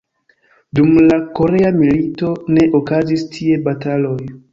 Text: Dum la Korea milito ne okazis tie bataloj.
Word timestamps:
Dum 0.77 0.93
la 1.09 1.17
Korea 1.39 1.69
milito 1.81 2.31
ne 2.55 2.65
okazis 2.81 3.27
tie 3.37 3.61
bataloj. 3.69 4.17